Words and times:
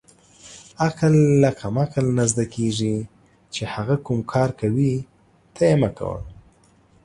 عقل 0.85 1.13
له 1.41 1.49
قمعل 1.61 2.05
نه 2.17 2.23
زدکیږی 2.31 2.97
چی 3.53 3.61
هغه 3.73 3.95
کوم 4.05 4.19
کار 4.31 4.49
کوی 4.59 4.93
ته 5.53 5.61
یی 5.69 5.75
مه 5.81 5.89
کوه 5.97 6.19